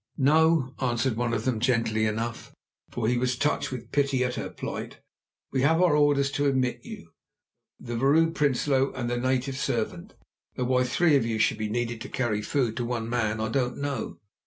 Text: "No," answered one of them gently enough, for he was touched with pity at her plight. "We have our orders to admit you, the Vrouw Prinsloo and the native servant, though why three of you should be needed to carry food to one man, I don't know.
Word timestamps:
"No," 0.17 0.73
answered 0.79 1.15
one 1.15 1.31
of 1.31 1.45
them 1.45 1.59
gently 1.59 2.07
enough, 2.07 2.55
for 2.89 3.07
he 3.07 3.19
was 3.19 3.37
touched 3.37 3.71
with 3.71 3.91
pity 3.91 4.23
at 4.23 4.33
her 4.33 4.49
plight. 4.49 4.99
"We 5.51 5.61
have 5.61 5.79
our 5.79 5.95
orders 5.95 6.31
to 6.31 6.47
admit 6.47 6.79
you, 6.83 7.11
the 7.79 7.95
Vrouw 7.95 8.31
Prinsloo 8.33 8.91
and 8.95 9.07
the 9.11 9.17
native 9.17 9.57
servant, 9.59 10.15
though 10.55 10.63
why 10.63 10.85
three 10.85 11.15
of 11.17 11.25
you 11.27 11.37
should 11.37 11.59
be 11.59 11.69
needed 11.69 12.01
to 12.01 12.09
carry 12.09 12.41
food 12.41 12.75
to 12.77 12.83
one 12.83 13.09
man, 13.11 13.39
I 13.39 13.49
don't 13.49 13.77
know. 13.77 14.17